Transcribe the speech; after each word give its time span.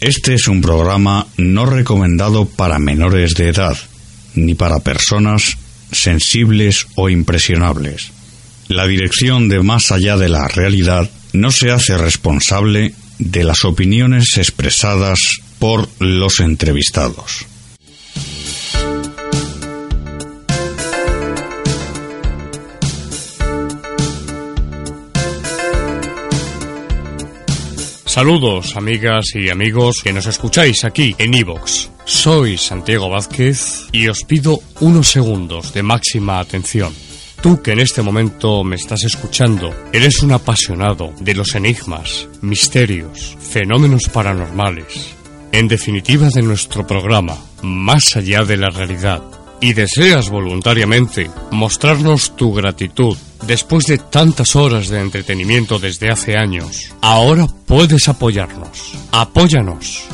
Este 0.00 0.32
es 0.32 0.48
un 0.48 0.62
programa 0.62 1.26
no 1.36 1.66
recomendado 1.66 2.46
para 2.46 2.78
menores 2.78 3.34
de 3.34 3.48
edad, 3.48 3.76
ni 4.34 4.54
para 4.54 4.78
personas 4.78 5.58
sensibles 5.92 6.86
o 6.94 7.10
impresionables. 7.10 8.10
La 8.68 8.86
dirección 8.86 9.50
de 9.50 9.62
Más 9.62 9.92
allá 9.92 10.16
de 10.16 10.30
la 10.30 10.48
realidad 10.48 11.10
no 11.34 11.50
se 11.50 11.70
hace 11.70 11.98
responsable 11.98 12.94
de 13.18 13.44
las 13.44 13.66
opiniones 13.66 14.38
expresadas 14.38 15.18
por 15.58 15.86
los 15.98 16.40
entrevistados. 16.40 17.49
Saludos, 28.10 28.76
amigas 28.76 29.36
y 29.36 29.50
amigos 29.50 30.00
que 30.02 30.12
nos 30.12 30.26
escucháis 30.26 30.82
aquí 30.82 31.14
en 31.16 31.32
Evox. 31.32 31.90
Soy 32.04 32.58
Santiago 32.58 33.08
Vázquez 33.08 33.86
y 33.92 34.08
os 34.08 34.24
pido 34.24 34.58
unos 34.80 35.06
segundos 35.06 35.72
de 35.72 35.84
máxima 35.84 36.40
atención. 36.40 36.92
Tú 37.40 37.62
que 37.62 37.70
en 37.70 37.78
este 37.78 38.02
momento 38.02 38.64
me 38.64 38.74
estás 38.74 39.04
escuchando, 39.04 39.72
eres 39.92 40.24
un 40.24 40.32
apasionado 40.32 41.12
de 41.20 41.34
los 41.34 41.54
enigmas, 41.54 42.26
misterios, 42.40 43.36
fenómenos 43.38 44.08
paranormales, 44.08 45.14
en 45.52 45.68
definitiva 45.68 46.30
de 46.30 46.42
nuestro 46.42 46.84
programa, 46.84 47.38
Más 47.62 48.16
allá 48.16 48.42
de 48.42 48.56
la 48.56 48.70
realidad, 48.70 49.22
y 49.60 49.72
deseas 49.72 50.30
voluntariamente 50.30 51.30
mostrarnos 51.50 52.36
tu 52.36 52.52
gratitud 52.52 53.16
después 53.46 53.86
de 53.86 53.98
tantas 53.98 54.56
horas 54.56 54.88
de 54.88 55.00
entretenimiento 55.00 55.78
desde 55.78 56.10
hace 56.10 56.36
años, 56.36 56.92
ahora 57.00 57.46
puedes 57.66 58.08
apoyarnos. 58.08 58.92
Apóyanos. 59.12 60.04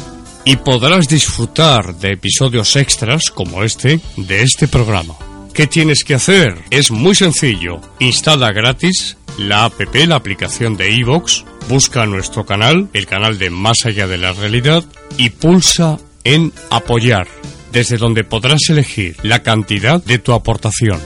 Y 0.44 0.56
podrás 0.56 1.08
disfrutar 1.08 1.96
de 1.96 2.12
episodios 2.12 2.76
extras 2.76 3.30
como 3.30 3.62
este 3.62 4.00
de 4.16 4.42
este 4.42 4.68
programa. 4.68 5.14
¿Qué 5.52 5.66
tienes 5.66 6.04
que 6.04 6.14
hacer? 6.14 6.62
Es 6.70 6.90
muy 6.90 7.14
sencillo. 7.14 7.80
Instala 7.98 8.52
gratis 8.52 9.16
la 9.38 9.66
app, 9.66 9.74
la 9.94 10.16
aplicación 10.16 10.76
de 10.76 10.90
iVoox, 10.92 11.44
busca 11.68 12.06
nuestro 12.06 12.46
canal, 12.46 12.88
el 12.94 13.06
canal 13.06 13.38
de 13.38 13.50
Más 13.50 13.84
allá 13.84 14.06
de 14.06 14.16
la 14.16 14.32
realidad, 14.32 14.84
y 15.18 15.30
pulsa 15.30 15.98
en 16.24 16.52
apoyar, 16.70 17.28
desde 17.76 17.98
donde 17.98 18.24
podrás 18.24 18.70
elegir 18.70 19.16
la 19.22 19.42
cantidad 19.42 20.02
de 20.02 20.18
tu 20.18 20.32
aportación. 20.32 20.98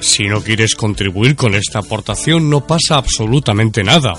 Si 0.00 0.24
no 0.24 0.42
quieres 0.42 0.74
contribuir 0.74 1.36
con 1.36 1.54
esta 1.54 1.78
aportación 1.78 2.50
no 2.50 2.66
pasa 2.66 2.96
absolutamente 2.96 3.84
nada. 3.84 4.14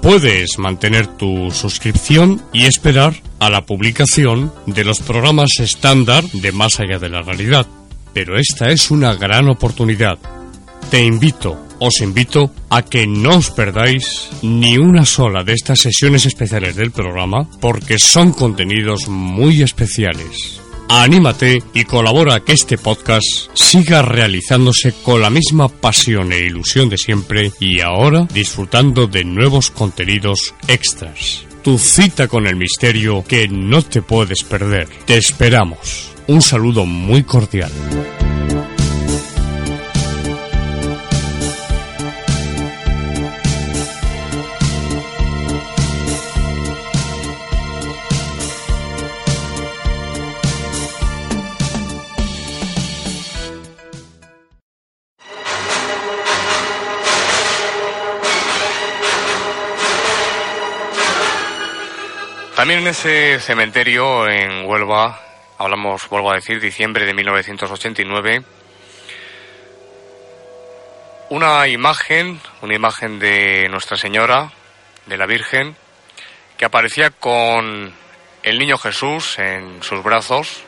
Puedes 0.00 0.60
mantener 0.60 1.08
tu 1.08 1.50
suscripción 1.50 2.40
y 2.52 2.66
esperar 2.66 3.16
a 3.40 3.50
la 3.50 3.66
publicación 3.66 4.52
de 4.66 4.84
los 4.84 5.00
programas 5.00 5.50
estándar 5.58 6.22
de 6.22 6.52
Más 6.52 6.78
allá 6.78 7.00
de 7.00 7.08
la 7.08 7.22
realidad. 7.22 7.66
Pero 8.12 8.38
esta 8.38 8.68
es 8.68 8.92
una 8.92 9.16
gran 9.16 9.48
oportunidad. 9.48 10.16
Te 10.88 11.02
invito, 11.02 11.58
os 11.80 12.00
invito 12.00 12.52
a 12.70 12.82
que 12.82 13.08
no 13.08 13.38
os 13.38 13.50
perdáis 13.50 14.28
ni 14.42 14.78
una 14.78 15.04
sola 15.04 15.42
de 15.42 15.54
estas 15.54 15.80
sesiones 15.80 16.26
especiales 16.26 16.76
del 16.76 16.92
programa 16.92 17.50
porque 17.60 17.98
son 17.98 18.32
contenidos 18.32 19.08
muy 19.08 19.62
especiales. 19.62 20.60
Anímate 20.88 21.62
y 21.72 21.84
colabora 21.84 22.36
a 22.36 22.40
que 22.40 22.52
este 22.52 22.78
podcast 22.78 23.26
siga 23.54 24.02
realizándose 24.02 24.92
con 25.02 25.20
la 25.20 25.30
misma 25.30 25.68
pasión 25.68 26.32
e 26.32 26.40
ilusión 26.40 26.88
de 26.88 26.98
siempre 26.98 27.52
y 27.60 27.80
ahora 27.80 28.26
disfrutando 28.32 29.06
de 29.06 29.24
nuevos 29.24 29.70
contenidos 29.70 30.54
extras. 30.68 31.44
Tu 31.62 31.78
cita 31.78 32.28
con 32.28 32.46
el 32.46 32.56
misterio 32.56 33.24
que 33.26 33.48
no 33.48 33.82
te 33.82 34.02
puedes 34.02 34.44
perder. 34.44 34.88
Te 35.06 35.16
esperamos. 35.16 36.10
Un 36.26 36.42
saludo 36.42 36.86
muy 36.86 37.22
cordial. 37.22 37.72
También 62.64 62.80
en 62.80 62.88
ese 62.88 63.40
cementerio 63.40 64.26
en 64.26 64.64
Huelva, 64.64 65.20
hablamos, 65.58 66.08
vuelvo 66.08 66.30
a 66.30 66.36
decir, 66.36 66.62
diciembre 66.62 67.04
de 67.04 67.12
1989, 67.12 68.42
una 71.28 71.68
imagen, 71.68 72.40
una 72.62 72.74
imagen 72.74 73.18
de 73.18 73.68
Nuestra 73.68 73.98
Señora, 73.98 74.50
de 75.04 75.18
la 75.18 75.26
Virgen, 75.26 75.76
que 76.56 76.64
aparecía 76.64 77.10
con 77.10 77.92
el 78.42 78.58
niño 78.58 78.78
Jesús 78.78 79.38
en 79.38 79.82
sus 79.82 80.02
brazos. 80.02 80.62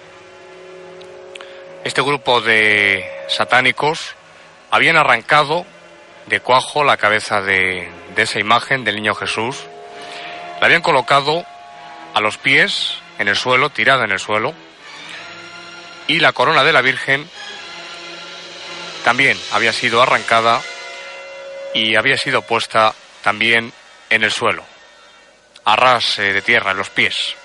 Este 1.82 2.02
grupo 2.02 2.42
de 2.42 3.10
satánicos 3.28 4.16
habían 4.70 4.98
arrancado 4.98 5.64
de 6.26 6.40
cuajo 6.40 6.84
la 6.84 6.98
cabeza 6.98 7.40
de, 7.40 7.90
de 8.14 8.22
esa 8.22 8.38
imagen 8.38 8.84
del 8.84 8.96
niño 8.96 9.14
Jesús, 9.14 9.64
la 10.60 10.66
habían 10.66 10.82
colocado 10.82 11.46
a 12.16 12.20
los 12.22 12.38
pies, 12.38 12.94
en 13.18 13.28
el 13.28 13.36
suelo, 13.36 13.68
tirada 13.68 14.06
en 14.06 14.10
el 14.10 14.18
suelo, 14.18 14.54
y 16.06 16.18
la 16.18 16.32
corona 16.32 16.64
de 16.64 16.72
la 16.72 16.80
Virgen 16.80 17.28
también 19.04 19.38
había 19.52 19.74
sido 19.74 20.00
arrancada 20.00 20.62
y 21.74 21.94
había 21.94 22.16
sido 22.16 22.40
puesta 22.40 22.94
también 23.22 23.70
en 24.08 24.24
el 24.24 24.32
suelo, 24.32 24.64
a 25.66 25.76
ras 25.76 26.18
eh, 26.18 26.32
de 26.32 26.40
tierra, 26.40 26.70
en 26.70 26.78
los 26.78 26.88
pies. 26.88 27.36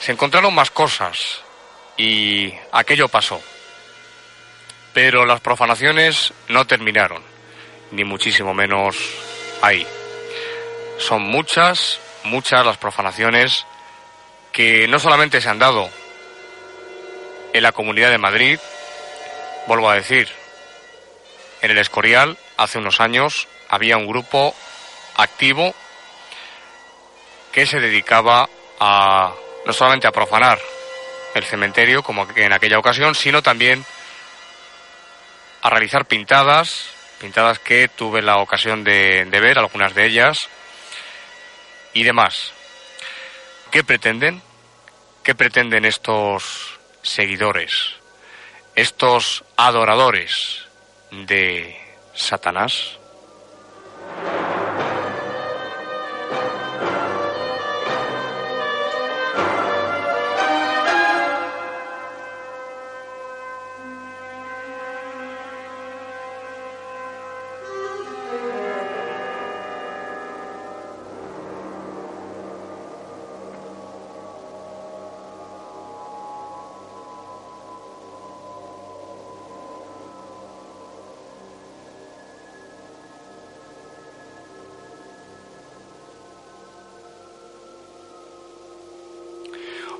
Se 0.00 0.12
encontraron 0.12 0.54
más 0.54 0.70
cosas 0.70 1.40
y 1.96 2.52
aquello 2.72 3.08
pasó. 3.08 3.40
Pero 4.92 5.24
las 5.24 5.40
profanaciones 5.40 6.34
no 6.48 6.66
terminaron, 6.66 7.22
ni 7.90 8.04
muchísimo 8.04 8.52
menos 8.52 8.98
ahí. 9.62 9.86
Son 10.98 11.22
muchas 11.22 12.00
muchas 12.24 12.64
las 12.64 12.78
profanaciones 12.78 13.66
que 14.52 14.86
no 14.88 14.98
solamente 14.98 15.40
se 15.40 15.48
han 15.48 15.58
dado 15.58 15.88
en 17.52 17.62
la 17.62 17.72
Comunidad 17.72 18.10
de 18.10 18.18
Madrid, 18.18 18.58
vuelvo 19.66 19.88
a 19.88 19.94
decir, 19.94 20.28
en 21.62 21.70
el 21.70 21.78
Escorial 21.78 22.36
hace 22.56 22.78
unos 22.78 23.00
años 23.00 23.48
había 23.68 23.96
un 23.96 24.06
grupo 24.06 24.54
activo 25.16 25.74
que 27.52 27.66
se 27.66 27.80
dedicaba 27.80 28.48
a 28.80 29.32
no 29.64 29.72
solamente 29.72 30.06
a 30.06 30.12
profanar 30.12 30.58
el 31.34 31.44
cementerio 31.44 32.02
como 32.02 32.26
en 32.34 32.52
aquella 32.52 32.78
ocasión, 32.78 33.14
sino 33.14 33.42
también 33.42 33.84
a 35.62 35.70
realizar 35.70 36.04
pintadas, 36.04 36.90
pintadas 37.20 37.58
que 37.58 37.88
tuve 37.88 38.22
la 38.22 38.38
ocasión 38.38 38.84
de, 38.84 39.24
de 39.24 39.40
ver, 39.40 39.58
algunas 39.58 39.94
de 39.94 40.06
ellas, 40.06 40.48
y 41.94 42.02
demás. 42.02 42.52
¿Qué 43.70 43.82
pretenden? 43.82 44.42
¿Qué 45.22 45.34
pretenden 45.34 45.84
estos 45.84 46.78
seguidores, 47.02 47.72
estos 48.74 49.44
adoradores 49.56 50.66
de 51.10 51.76
Satanás? 52.14 52.98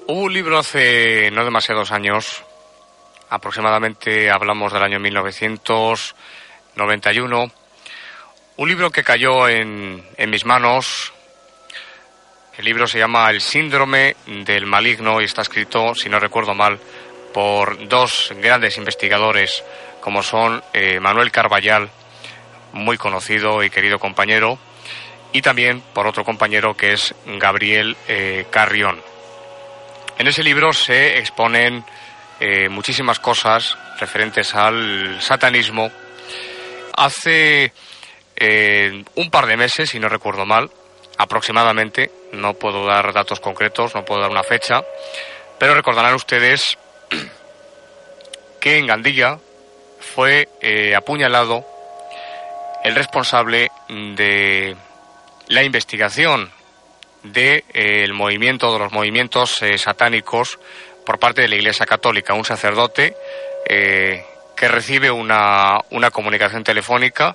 Hubo 0.06 0.20
un 0.20 0.34
libro 0.34 0.58
hace 0.58 1.30
no 1.30 1.46
demasiados 1.46 1.90
años, 1.90 2.44
aproximadamente 3.30 4.30
hablamos 4.30 4.70
del 4.70 4.82
año 4.82 5.00
1991, 5.00 7.50
un 8.58 8.68
libro 8.68 8.90
que 8.90 9.02
cayó 9.02 9.48
en, 9.48 10.04
mis 10.28 10.44
manos. 10.44 11.14
El 12.58 12.66
libro 12.66 12.86
se 12.86 12.98
llama 12.98 13.30
El 13.30 13.40
síndrome 13.40 14.14
del 14.26 14.66
maligno 14.66 15.22
y 15.22 15.24
está 15.24 15.40
escrito, 15.40 15.94
si 15.94 16.10
no 16.10 16.20
recuerdo 16.20 16.54
mal, 16.54 16.78
por 17.32 17.88
dos 17.88 18.34
grandes 18.42 18.76
investigadores 18.76 19.64
como 20.02 20.22
son 20.22 20.62
eh, 20.74 21.00
Manuel 21.00 21.32
Carballal, 21.32 21.88
muy 22.74 22.98
conocido 22.98 23.64
y 23.64 23.70
querido 23.70 23.98
compañero, 23.98 24.58
y 25.32 25.40
también 25.40 25.82
por 25.94 26.06
otro 26.06 26.26
compañero 26.26 26.76
que 26.76 26.92
es 26.92 27.14
Gabriel 27.24 27.96
eh, 28.06 28.44
Carrión. 28.50 29.13
En 30.18 30.26
ese 30.28 30.42
libro 30.42 30.72
se 30.72 31.18
exponen 31.18 31.84
eh, 32.40 32.68
muchísimas 32.68 33.18
cosas 33.18 33.76
referentes 33.98 34.54
al 34.54 35.20
satanismo. 35.20 35.90
Hace 36.96 37.72
un 39.14 39.30
par 39.30 39.46
de 39.46 39.56
meses, 39.56 39.90
si 39.90 39.98
no 39.98 40.08
recuerdo 40.08 40.44
mal, 40.44 40.70
aproximadamente, 41.18 42.10
no 42.32 42.54
puedo 42.54 42.84
dar 42.86 43.12
datos 43.12 43.40
concretos, 43.40 43.94
no 43.94 44.04
puedo 44.04 44.20
dar 44.20 44.30
una 44.30 44.42
fecha, 44.42 44.82
pero 45.58 45.74
recordarán 45.74 46.14
ustedes 46.14 46.78
que 48.60 48.78
en 48.78 48.86
Gandilla 48.86 49.38
fue 50.00 50.48
eh, 50.60 50.94
apuñalado 50.94 51.64
el 52.82 52.94
responsable 52.94 53.70
de 53.88 54.76
la 55.48 55.62
investigación 55.62 56.50
del 57.24 57.32
de, 57.32 57.64
eh, 57.72 58.12
movimiento, 58.12 58.72
de 58.72 58.78
los 58.78 58.92
movimientos 58.92 59.60
eh, 59.62 59.76
satánicos 59.78 60.58
por 61.04 61.18
parte 61.18 61.42
de 61.42 61.48
la 61.48 61.56
Iglesia 61.56 61.86
Católica, 61.86 62.34
un 62.34 62.44
sacerdote 62.44 63.14
que 63.66 64.68
recibe 64.68 65.10
una, 65.10 65.78
una 65.90 66.10
comunicación 66.10 66.62
telefónica, 66.62 67.34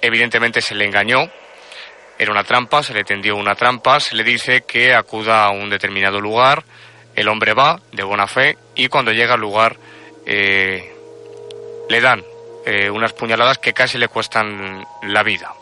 evidentemente 0.00 0.60
se 0.60 0.74
le 0.74 0.84
engañó, 0.84 1.30
era 2.18 2.32
una 2.32 2.42
trampa, 2.42 2.82
se 2.82 2.92
le 2.92 3.04
tendió 3.04 3.36
una 3.36 3.54
trampa, 3.54 4.00
se 4.00 4.16
le 4.16 4.24
dice 4.24 4.62
que 4.62 4.94
acuda 4.94 5.44
a 5.44 5.50
un 5.50 5.70
determinado 5.70 6.20
lugar, 6.20 6.64
el 7.14 7.28
hombre 7.28 7.54
va 7.54 7.80
de 7.92 8.02
buena 8.02 8.26
fe 8.26 8.56
y 8.74 8.88
cuando 8.88 9.12
llega 9.12 9.34
al 9.34 9.40
lugar 9.40 9.76
eh, 10.26 10.94
le 11.88 12.00
dan 12.00 12.22
eh, 12.66 12.90
unas 12.90 13.12
puñaladas 13.12 13.58
que 13.58 13.72
casi 13.72 13.98
le 13.98 14.08
cuestan 14.08 14.84
la 15.02 15.22
vida. 15.22 15.52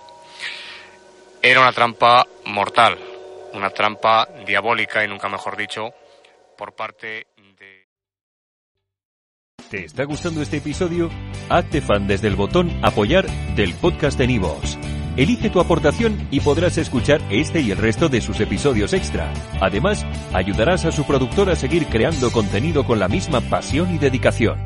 Era 1.48 1.60
una 1.60 1.70
trampa 1.70 2.26
mortal, 2.46 2.98
una 3.52 3.70
trampa 3.70 4.28
diabólica 4.44 5.04
y 5.04 5.08
nunca 5.08 5.28
mejor 5.28 5.56
dicho, 5.56 5.94
por 6.58 6.74
parte 6.74 7.28
de... 7.56 7.86
¿Te 9.70 9.84
está 9.84 10.02
gustando 10.02 10.42
este 10.42 10.56
episodio? 10.56 11.08
Hazte 11.48 11.80
fan 11.80 12.08
desde 12.08 12.26
el 12.26 12.34
botón 12.34 12.76
apoyar 12.82 13.26
del 13.54 13.74
podcast 13.74 14.18
de 14.18 14.26
Nivos. 14.26 14.76
Elige 15.16 15.48
tu 15.48 15.60
aportación 15.60 16.26
y 16.32 16.40
podrás 16.40 16.78
escuchar 16.78 17.20
este 17.30 17.60
y 17.60 17.70
el 17.70 17.78
resto 17.78 18.08
de 18.08 18.20
sus 18.22 18.40
episodios 18.40 18.92
extra. 18.92 19.32
Además, 19.60 20.04
ayudarás 20.32 20.84
a 20.84 20.90
su 20.90 21.06
productor 21.06 21.48
a 21.48 21.54
seguir 21.54 21.86
creando 21.86 22.32
contenido 22.32 22.84
con 22.84 22.98
la 22.98 23.06
misma 23.06 23.40
pasión 23.40 23.94
y 23.94 23.98
dedicación. 23.98 24.65